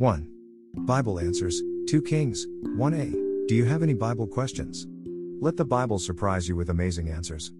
[0.00, 0.26] 1.
[0.86, 3.46] Bible Answers, 2 Kings, 1a.
[3.48, 4.86] Do you have any Bible questions?
[5.42, 7.52] Let the Bible surprise you with amazing answers.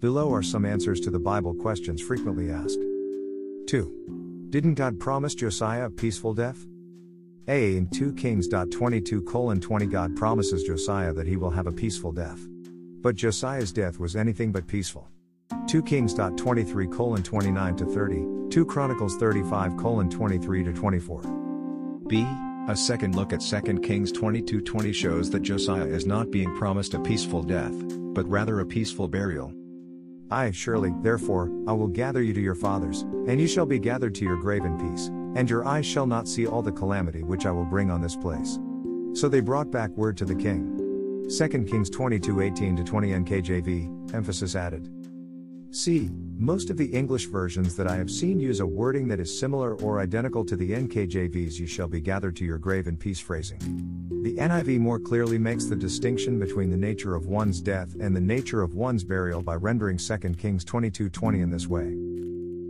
[0.00, 2.80] Below are some answers to the Bible questions frequently asked.
[3.68, 4.48] 2.
[4.50, 6.66] Didn't God promise Josiah a peaceful death?
[7.46, 7.76] A.
[7.76, 12.40] In 2 Kings 22 20 God promises Josiah that he will have a peaceful death.
[13.02, 15.06] But Josiah's death was anything but peaceful.
[15.68, 21.43] 2 Kings 23 29 to 30, 2 Chronicles 35 colon 23 to 24.
[22.14, 22.24] B.
[22.68, 27.00] A second look at 2 Kings 22:20 shows that Josiah is not being promised a
[27.00, 27.74] peaceful death,
[28.14, 29.52] but rather a peaceful burial.
[30.30, 34.14] I, surely, therefore, I will gather you to your fathers, and you shall be gathered
[34.14, 37.46] to your grave in peace, and your eyes shall not see all the calamity which
[37.46, 38.60] I will bring on this place.
[39.14, 41.26] So they brought back word to the king.
[41.28, 44.88] 2 Kings 22:18 20 NKJV, emphasis added.
[45.74, 46.08] C.
[46.38, 49.74] Most of the English versions that I have seen use a wording that is similar
[49.76, 53.58] or identical to the NKJV's you shall be gathered to your grave in peace phrasing.
[54.22, 58.20] The NIV more clearly makes the distinction between the nature of one's death and the
[58.20, 61.96] nature of one's burial by rendering 2 Kings 22:20 in this way.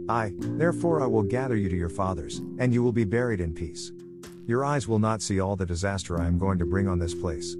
[0.08, 3.52] I, therefore I will gather you to your fathers, and you will be buried in
[3.52, 3.92] peace.
[4.46, 7.14] Your eyes will not see all the disaster I am going to bring on this
[7.14, 7.55] place.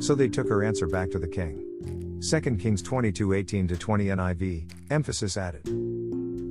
[0.00, 2.20] So they took her answer back to the king.
[2.20, 5.64] 2 Kings 22 18 20 NIV, emphasis added.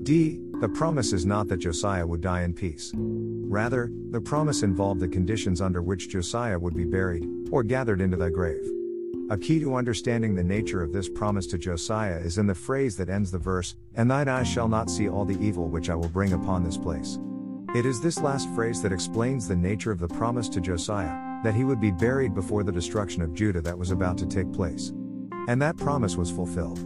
[0.03, 0.39] D.
[0.59, 2.91] The promise is not that Josiah would die in peace.
[2.95, 8.17] Rather, the promise involved the conditions under which Josiah would be buried, or gathered into
[8.17, 8.63] thy grave.
[9.29, 12.97] A key to understanding the nature of this promise to Josiah is in the phrase
[12.97, 15.95] that ends the verse, And thine eyes shall not see all the evil which I
[15.95, 17.17] will bring upon this place.
[17.73, 21.55] It is this last phrase that explains the nature of the promise to Josiah, that
[21.55, 24.93] he would be buried before the destruction of Judah that was about to take place.
[25.47, 26.79] And that promise was fulfilled.